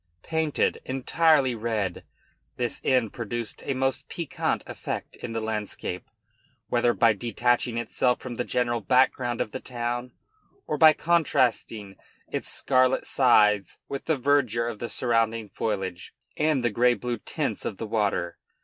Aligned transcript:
Painted 0.23 0.81
entirely 0.83 1.53
red, 1.53 2.03
this 2.57 2.81
inn 2.83 3.11
produced 3.11 3.61
a 3.67 3.75
most 3.75 4.07
piquant 4.09 4.63
effect 4.65 5.15
in 5.17 5.31
the 5.31 5.39
landscape, 5.39 6.09
whether 6.69 6.91
by 6.91 7.13
detaching 7.13 7.77
itself 7.77 8.19
from 8.19 8.33
the 8.33 8.43
general 8.43 8.81
background 8.81 9.39
of 9.39 9.51
the 9.51 9.59
town, 9.59 10.11
or 10.65 10.75
by 10.75 10.91
contrasting 10.91 11.97
its 12.27 12.47
scarlet 12.49 13.05
sides 13.05 13.77
with 13.87 14.05
the 14.05 14.17
verdure 14.17 14.67
of 14.67 14.79
the 14.79 14.89
surrounding 14.89 15.49
foliage, 15.49 16.15
and 16.35 16.63
the 16.63 16.71
gray 16.71 16.95
blue 16.95 17.19
tints 17.19 17.63
of 17.63 17.77
the 17.77 17.85
water. 17.85 18.39